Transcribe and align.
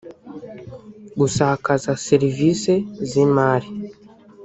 gusakaza 1.19 1.91
serivisi 2.07 2.73
z’imari 3.09 3.69